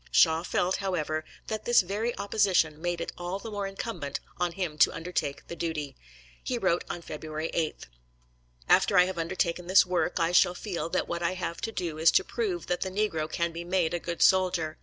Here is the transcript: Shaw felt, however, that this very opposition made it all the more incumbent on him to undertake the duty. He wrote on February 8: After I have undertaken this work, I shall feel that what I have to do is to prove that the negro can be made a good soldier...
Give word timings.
Shaw 0.09 0.41
felt, 0.41 0.77
however, 0.77 1.23
that 1.45 1.65
this 1.65 1.81
very 1.81 2.17
opposition 2.17 2.81
made 2.81 3.01
it 3.01 3.11
all 3.19 3.37
the 3.37 3.51
more 3.51 3.67
incumbent 3.67 4.19
on 4.39 4.53
him 4.53 4.75
to 4.79 4.91
undertake 4.91 5.47
the 5.47 5.55
duty. 5.55 5.95
He 6.43 6.57
wrote 6.57 6.83
on 6.89 7.03
February 7.03 7.51
8: 7.53 7.85
After 8.67 8.97
I 8.97 9.03
have 9.05 9.19
undertaken 9.19 9.67
this 9.67 9.85
work, 9.85 10.19
I 10.19 10.31
shall 10.31 10.55
feel 10.55 10.89
that 10.89 11.07
what 11.07 11.21
I 11.21 11.35
have 11.35 11.61
to 11.61 11.71
do 11.71 11.99
is 11.99 12.09
to 12.13 12.23
prove 12.23 12.65
that 12.65 12.81
the 12.81 12.89
negro 12.89 13.31
can 13.31 13.51
be 13.51 13.63
made 13.63 13.93
a 13.93 13.99
good 13.99 14.23
soldier... 14.23 14.79